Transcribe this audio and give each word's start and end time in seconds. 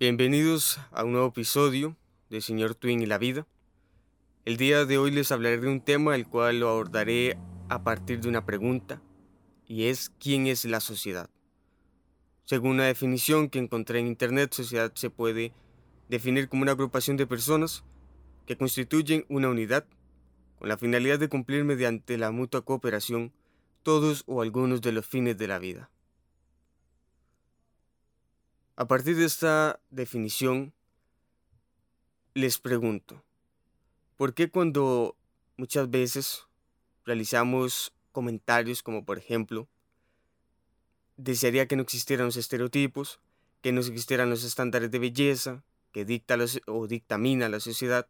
Bienvenidos 0.00 0.78
a 0.92 1.02
un 1.02 1.10
nuevo 1.10 1.26
episodio 1.26 1.96
de 2.30 2.40
Señor 2.40 2.76
Twin 2.76 3.02
y 3.02 3.06
la 3.06 3.18
vida. 3.18 3.48
El 4.44 4.56
día 4.56 4.84
de 4.84 4.96
hoy 4.96 5.10
les 5.10 5.32
hablaré 5.32 5.58
de 5.58 5.66
un 5.66 5.80
tema 5.80 6.14
el 6.14 6.28
cual 6.28 6.60
lo 6.60 6.68
abordaré 6.68 7.36
a 7.68 7.82
partir 7.82 8.20
de 8.20 8.28
una 8.28 8.46
pregunta 8.46 9.02
y 9.66 9.86
es 9.86 10.12
¿quién 10.20 10.46
es 10.46 10.64
la 10.66 10.78
sociedad? 10.78 11.28
Según 12.44 12.74
una 12.74 12.84
definición 12.84 13.48
que 13.48 13.58
encontré 13.58 13.98
en 13.98 14.06
internet, 14.06 14.54
sociedad 14.54 14.92
se 14.94 15.10
puede 15.10 15.52
definir 16.08 16.48
como 16.48 16.62
una 16.62 16.72
agrupación 16.72 17.16
de 17.16 17.26
personas 17.26 17.82
que 18.46 18.56
constituyen 18.56 19.26
una 19.28 19.48
unidad 19.48 19.84
con 20.60 20.68
la 20.68 20.78
finalidad 20.78 21.18
de 21.18 21.28
cumplir 21.28 21.64
mediante 21.64 22.18
la 22.18 22.30
mutua 22.30 22.64
cooperación 22.64 23.32
todos 23.82 24.22
o 24.28 24.42
algunos 24.42 24.80
de 24.80 24.92
los 24.92 25.04
fines 25.04 25.36
de 25.36 25.48
la 25.48 25.58
vida. 25.58 25.90
A 28.80 28.86
partir 28.86 29.16
de 29.16 29.24
esta 29.24 29.80
definición, 29.90 30.72
les 32.34 32.58
pregunto, 32.58 33.24
¿por 34.16 34.34
qué 34.34 34.50
cuando 34.50 35.16
muchas 35.56 35.90
veces 35.90 36.46
realizamos 37.04 37.92
comentarios 38.12 38.84
como 38.84 39.04
por 39.04 39.18
ejemplo, 39.18 39.66
desearía 41.16 41.66
que 41.66 41.74
no 41.74 41.82
existieran 41.82 42.26
los 42.26 42.36
estereotipos, 42.36 43.18
que 43.62 43.72
no 43.72 43.80
existieran 43.80 44.30
los 44.30 44.44
estándares 44.44 44.92
de 44.92 45.00
belleza 45.00 45.64
que 45.90 46.04
dicta 46.04 46.36
o 46.68 46.86
dictamina 46.86 47.48
la 47.48 47.58
sociedad, 47.58 48.06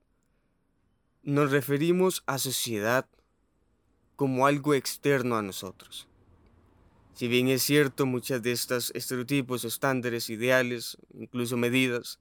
nos 1.23 1.51
referimos 1.51 2.23
a 2.27 2.37
sociedad 2.37 3.09
como 4.17 4.47
algo 4.47 4.75
externo 4.75 5.39
a 5.39 5.43
nosotros. 5.43 6.09
Si 7.19 7.27
bien 7.27 7.49
es 7.49 7.65
cierto, 7.65 8.07
muchas 8.07 8.45
de 8.45 8.53
estos 8.53 8.93
estereotipos, 8.95 9.65
estándares, 9.65 10.31
ideales, 10.31 10.97
incluso 11.13 11.57
medidas, 11.57 12.21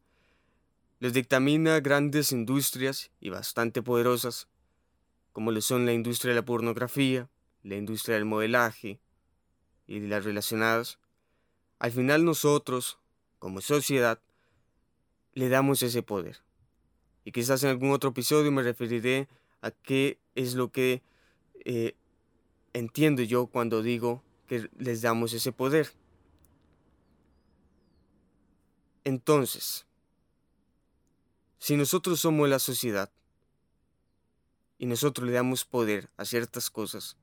les 1.00 1.14
dictamina 1.14 1.80
grandes 1.82 2.32
industrias 2.32 3.12
y 3.20 3.30
bastante 3.30 3.84
poderosas, 3.84 4.48
como 5.34 5.52
lo 5.52 5.62
son 5.62 5.86
la 5.86 5.94
industria 5.94 6.32
de 6.32 6.40
la 6.40 6.46
pornografía, 6.46 7.30
la 7.62 7.76
industria 7.76 8.16
del 8.16 8.26
modelaje 8.26 8.99
y 9.86 9.99
las 9.99 10.26
relacionadas, 10.26 10.98
al 11.77 11.91
final 11.91 12.26
nosotros, 12.26 12.98
como 13.38 13.62
sociedad, 13.62 14.20
le 15.36 15.48
damos 15.48 15.84
ese 15.84 16.02
poder. 16.02 16.41
Y 17.24 17.34
quizás 17.34 17.64
en 17.64 17.70
algún 17.70 17.91
otro 17.91 18.10
episodio 18.10 18.52
me 18.52 18.64
referiré 18.64 19.27
a 19.62 19.70
qué 19.70 20.18
es 20.34 20.55
lo 20.55 20.71
que 20.71 21.04
eh, 21.66 21.93
entiendo 22.74 23.21
yo 23.21 23.46
cuando 23.46 23.84
digo 23.84 24.24
que 24.48 24.70
les 24.77 25.01
damos 25.01 25.34
ese 25.34 25.51
poder. 25.51 25.91
Entonces, 29.03 29.85
si 31.59 31.76
nosotros 31.76 32.20
somos 32.20 32.49
la 32.49 32.59
sociedad 32.59 33.12
y 34.77 34.85
nosotros 34.85 35.27
le 35.27 35.34
damos 35.34 35.65
poder 35.65 36.09
a 36.18 36.25
ciertas 36.25 36.70
cosas, 36.70 37.18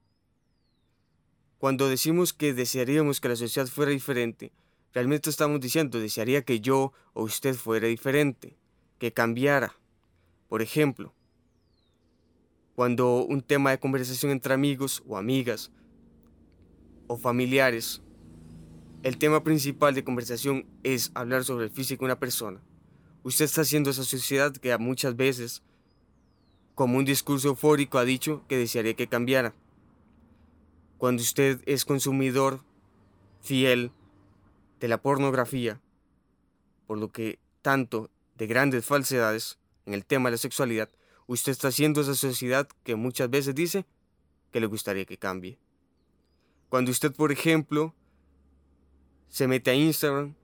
cuando 1.59 1.89
decimos 1.89 2.33
que 2.33 2.53
desearíamos 2.53 3.21
que 3.21 3.29
la 3.29 3.37
sociedad 3.37 3.67
fuera 3.67 3.91
diferente, 3.91 4.53
realmente 4.93 5.31
estamos 5.31 5.61
diciendo, 5.61 5.99
desearía 5.99 6.45
que 6.45 6.61
yo 6.61 6.93
o 7.15 7.23
usted 7.23 7.55
fuera 7.55 7.89
diferente, 7.89 8.57
que 8.99 9.13
cambiara. 9.13 9.75
Por 10.49 10.63
ejemplo, 10.63 11.15
cuando 12.75 13.25
un 13.25 13.41
tema 13.41 13.71
de 13.71 13.79
conversación 13.79 14.33
entre 14.33 14.55
amigos 14.55 15.03
o 15.07 15.17
amigas 15.17 15.71
o 17.07 17.17
familiares, 17.17 18.03
el 19.03 19.19
tema 19.19 19.45
principal 19.45 19.95
de 19.95 20.05
conversación 20.05 20.67
es 20.83 21.11
hablar 21.15 21.45
sobre 21.45 21.67
el 21.67 21.71
físico 21.71 22.05
de 22.05 22.07
una 22.07 22.19
persona, 22.19 22.63
usted 23.23 23.47
está 23.47 23.63
haciendo 23.63 23.91
esa 23.91 24.05
sociedad 24.05 24.53
que 24.53 24.77
muchas 24.79 25.17
veces, 25.17 25.63
como 26.75 26.99
un 26.99 27.05
discurso 27.05 27.49
eufórico, 27.49 27.99
ha 27.99 28.05
dicho 28.05 28.45
que 28.49 28.57
desearía 28.57 28.95
que 28.95 29.09
cambiara. 29.09 29.55
Cuando 30.99 31.23
usted 31.23 31.61
es 31.67 31.85
consumidor 31.85 32.63
fiel 33.41 33.93
de 34.81 34.89
la 34.89 35.03
pornografía, 35.03 35.81
por 36.87 36.99
lo 36.99 37.11
que 37.11 37.39
tanto 37.63 38.11
de 38.37 38.47
grandes 38.47 38.85
falsedades 38.85 39.59
en 39.87 39.95
el 39.95 40.05
tema 40.05 40.29
de 40.29 40.33
la 40.33 40.39
sexualidad, 40.39 40.91
usted 41.27 41.53
está 41.53 41.69
haciendo 41.69 42.03
esa 42.03 42.15
sociedad 42.15 42.69
que 42.85 42.95
muchas 42.95 43.31
veces 43.31 43.55
dice 43.55 43.87
que 44.53 44.61
le 44.61 44.67
gustaría 44.67 45.05
que 45.05 45.19
cambie. 45.19 45.59
Cuando 46.69 46.91
usted, 46.91 47.13
por 47.13 47.33
ejemplo, 47.33 47.95
se 49.29 49.49
mete 49.49 49.71
a 49.71 49.75
Instagram, 49.75 50.35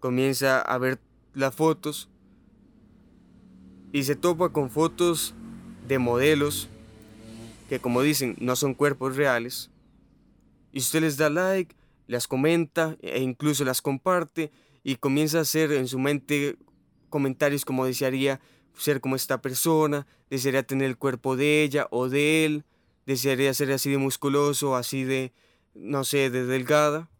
comienza 0.00 0.60
a 0.60 0.78
ver 0.78 1.00
las 1.34 1.54
fotos 1.54 2.08
y 3.92 4.04
se 4.04 4.16
topa 4.16 4.50
con 4.50 4.70
fotos 4.70 5.34
de 5.86 5.98
modelos 5.98 6.68
que 7.68 7.78
como 7.78 8.02
dicen 8.02 8.36
no 8.40 8.56
son 8.56 8.74
cuerpos 8.74 9.16
reales, 9.16 9.70
y 10.72 10.78
usted 10.78 11.02
les 11.02 11.16
da 11.16 11.30
like, 11.30 11.76
las 12.08 12.26
comenta 12.26 12.96
e 13.00 13.20
incluso 13.20 13.64
las 13.64 13.80
comparte 13.80 14.50
y 14.82 14.96
comienza 14.96 15.38
a 15.38 15.42
hacer 15.42 15.70
en 15.72 15.86
su 15.86 15.98
mente 15.98 16.56
comentarios 17.10 17.64
como 17.64 17.86
desearía 17.86 18.40
ser 18.76 19.00
como 19.00 19.14
esta 19.14 19.40
persona, 19.40 20.06
desearía 20.30 20.64
tener 20.64 20.88
el 20.88 20.96
cuerpo 20.96 21.36
de 21.36 21.62
ella 21.62 21.86
o 21.90 22.08
de 22.08 22.44
él, 22.44 22.64
desearía 23.06 23.52
ser 23.54 23.72
así 23.72 23.90
de 23.90 23.98
musculoso, 23.98 24.76
así 24.76 25.04
de, 25.04 25.32
no 25.74 26.04
sé, 26.04 26.30
de 26.30 26.44
delgada. 26.44 27.10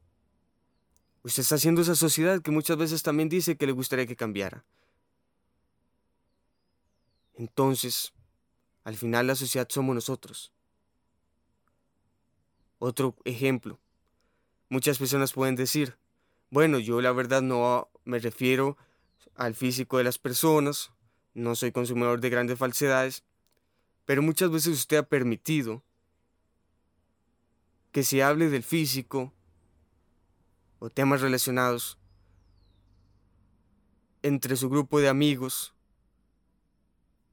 Usted 1.22 1.42
está 1.42 1.56
haciendo 1.56 1.82
esa 1.82 1.94
sociedad 1.94 2.40
que 2.40 2.50
muchas 2.50 2.76
veces 2.76 3.02
también 3.02 3.28
dice 3.28 3.56
que 3.56 3.66
le 3.66 3.72
gustaría 3.72 4.06
que 4.06 4.16
cambiara. 4.16 4.64
Entonces, 7.34 8.12
al 8.84 8.96
final 8.96 9.26
la 9.26 9.34
sociedad 9.34 9.68
somos 9.70 9.94
nosotros. 9.94 10.52
Otro 12.78 13.16
ejemplo. 13.24 13.78
Muchas 14.68 14.98
personas 14.98 15.32
pueden 15.32 15.56
decir, 15.56 15.96
bueno, 16.50 16.78
yo 16.78 17.00
la 17.00 17.12
verdad 17.12 17.42
no 17.42 17.88
me 18.04 18.18
refiero 18.18 18.76
al 19.36 19.54
físico 19.54 19.98
de 19.98 20.04
las 20.04 20.18
personas, 20.18 20.92
no 21.34 21.54
soy 21.54 21.72
consumidor 21.72 22.20
de 22.20 22.30
grandes 22.30 22.58
falsedades, 22.58 23.24
pero 24.10 24.22
muchas 24.22 24.50
veces 24.50 24.76
usted 24.76 24.96
ha 24.96 25.02
permitido 25.04 25.84
que 27.92 28.02
se 28.02 28.24
hable 28.24 28.50
del 28.50 28.64
físico 28.64 29.32
o 30.80 30.90
temas 30.90 31.20
relacionados 31.20 31.96
entre 34.22 34.56
su 34.56 34.68
grupo 34.68 34.98
de 34.98 35.08
amigos, 35.08 35.76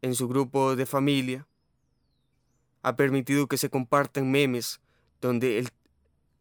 en 0.04 0.14
su 0.14 0.28
grupo 0.28 0.76
de 0.76 0.86
familia, 0.86 1.48
ha 2.84 2.96
permitido 2.96 3.48
que 3.48 3.58
se 3.58 3.72
compartan 3.72 4.30
memes 4.30 4.80
donde 5.20 5.58
el, 5.58 5.70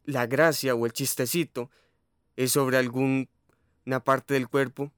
la 0.05 0.27
gracia 0.27 0.75
o 0.75 0.85
el 0.85 0.93
chistecito 0.93 1.71
es 2.35 2.51
sobre 2.51 2.77
alguna 2.77 3.27
parte 4.03 4.35
del 4.35 4.47
cuerpo, 4.47 4.91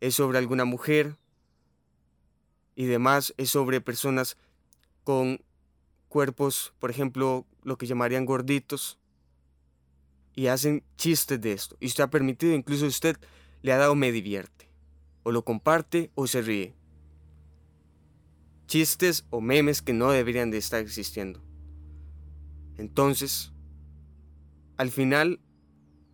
es 0.00 0.14
sobre 0.14 0.38
alguna 0.38 0.64
mujer 0.64 1.18
y 2.76 2.86
demás, 2.86 3.34
es 3.36 3.50
sobre 3.50 3.82
personas 3.82 4.38
con 5.04 5.40
cuerpos, 6.08 6.74
por 6.78 6.90
ejemplo, 6.90 7.46
lo 7.62 7.78
que 7.78 7.86
llamarían 7.86 8.26
gorditos, 8.26 8.98
y 10.34 10.46
hacen 10.46 10.84
chistes 10.96 11.40
de 11.40 11.52
esto. 11.52 11.76
Y 11.80 11.86
usted 11.86 12.04
ha 12.04 12.10
permitido, 12.10 12.54
incluso 12.54 12.86
usted 12.86 13.16
le 13.62 13.72
ha 13.72 13.76
dado 13.76 13.94
me 13.94 14.12
divierte, 14.12 14.70
o 15.22 15.32
lo 15.32 15.44
comparte 15.44 16.10
o 16.14 16.26
se 16.26 16.42
ríe. 16.42 16.74
Chistes 18.66 19.26
o 19.30 19.40
memes 19.40 19.82
que 19.82 19.92
no 19.92 20.10
deberían 20.10 20.50
de 20.50 20.58
estar 20.58 20.80
existiendo. 20.80 21.42
Entonces, 22.76 23.52
al 24.76 24.90
final, 24.90 25.40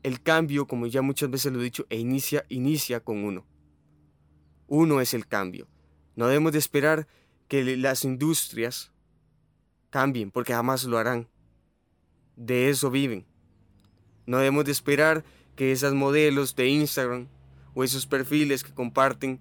el 0.03 0.22
cambio, 0.22 0.66
como 0.66 0.86
ya 0.86 1.03
muchas 1.03 1.30
veces 1.30 1.53
lo 1.53 1.60
he 1.60 1.64
dicho, 1.64 1.86
e 1.91 1.98
inicia, 1.98 2.44
inicia 2.48 3.00
con 3.00 3.24
uno. 3.24 3.47
Uno 4.66 5.00
es 5.00 5.15
el 5.15 5.27
cambio. 5.27 5.68
No 6.16 6.27
debemos 6.27 6.53
de 6.53 6.59
esperar 6.59 7.06
que 7.48 7.77
las 7.77 8.04
industrias 8.04 8.93
cambien, 9.91 10.31
porque 10.31 10.53
jamás 10.53 10.84
lo 10.84 10.98
harán. 10.98 11.28
De 12.37 12.69
eso 12.69 12.91
viven. 12.91 13.25
No 14.27 14.39
debemos 14.39 14.65
de 14.65 14.72
esperar 14.72 15.25
que 15.54 15.72
esas 15.72 15.95
modelos 15.95 16.54
de 16.57 16.69
Instagram 16.69 17.28
o 17.75 17.84
esos 17.84 18.07
perfiles 18.07 18.63
que 18.63 18.75
comparten 18.75 19.41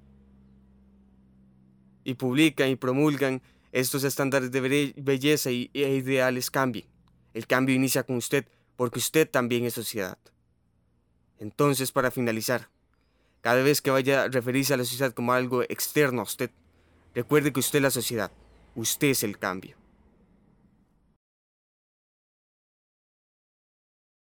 y 2.03 2.13
publican 2.13 2.69
y 2.69 2.75
promulgan 2.75 3.41
estos 3.71 4.03
estándares 4.03 4.51
de 4.51 4.93
belleza 4.95 5.49
e 5.49 5.69
ideales 5.73 6.49
cambien. 6.49 6.85
El 7.33 7.47
cambio 7.47 7.75
inicia 7.75 8.03
con 8.03 8.15
usted, 8.15 8.47
porque 8.77 8.99
usted 8.99 9.29
también 9.29 9.65
es 9.65 9.73
sociedad. 9.73 10.17
Entonces, 11.39 11.91
para 11.91 12.11
finalizar, 12.11 12.69
cada 13.41 13.61
vez 13.61 13.81
que 13.81 13.91
vaya 13.91 14.23
a 14.23 14.27
referirse 14.29 14.73
a 14.73 14.77
la 14.77 14.85
sociedad 14.85 15.13
como 15.13 15.33
algo 15.33 15.63
externo 15.63 16.21
a 16.21 16.23
usted, 16.23 16.51
recuerde 17.15 17.51
que 17.51 17.61
usted 17.61 17.79
es 17.79 17.83
la 17.83 17.91
sociedad, 17.91 18.31
usted 18.75 19.07
es 19.07 19.23
el 19.23 19.39
cambio. 19.39 19.77